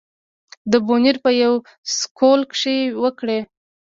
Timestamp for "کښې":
2.51-2.77